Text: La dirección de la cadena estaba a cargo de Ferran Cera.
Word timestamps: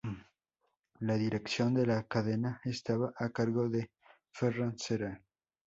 La 1.01 1.15
dirección 1.15 1.75
de 1.75 1.85
la 1.85 2.01
cadena 2.07 2.59
estaba 2.65 3.13
a 3.19 3.29
cargo 3.29 3.69
de 3.69 3.91
Ferran 4.31 4.75
Cera. 4.75 5.21